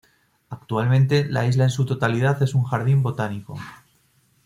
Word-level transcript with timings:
Actualmente 0.49 1.25
la 1.29 1.45
isla 1.45 1.65
en 1.65 1.69
su 1.69 1.85
totalidad 1.85 2.41
es 2.41 2.55
un 2.55 2.63
jardín 2.63 3.03
botánico. 3.03 3.55